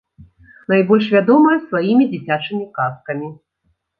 [0.71, 3.27] Найбольш вядомая сваімі дзіцячымі казкамі.